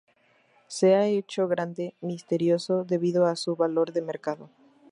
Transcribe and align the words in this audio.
Se 0.67 0.95
ha 0.95 1.05
hecho 1.05 1.47
grande, 1.47 1.93
misterioso, 2.01 2.83
debido 2.85 3.27
a 3.27 3.35
su 3.35 3.55
valor 3.55 3.93
de 3.93 4.01
mercado". 4.01 4.49